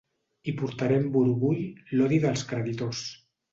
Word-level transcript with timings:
I 0.51 0.55
portaré 0.61 0.97
amb 1.01 1.19
orgull 1.21 1.61
l’odi 1.99 2.19
dels 2.27 2.47
creditors. 2.55 3.07